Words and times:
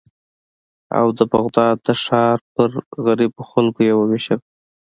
او 0.97 1.05
د 1.17 1.19
بغداد 1.33 1.75
د 1.87 1.87
ښار 2.03 2.37
پر 2.53 2.69
غریبو 3.03 3.41
خلکو 3.51 3.79
یې 3.87 3.93
ووېشل. 3.95 4.39